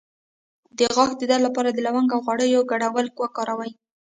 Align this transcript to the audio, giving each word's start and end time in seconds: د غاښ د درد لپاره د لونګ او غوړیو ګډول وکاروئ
د 0.77 0.79
غاښ 0.95 1.11
د 1.17 1.21
درد 1.31 1.43
لپاره 1.47 1.69
د 1.71 1.79
لونګ 1.87 2.09
او 2.15 2.19
غوړیو 2.25 2.67
ګډول 2.71 3.05
وکاروئ 3.21 3.71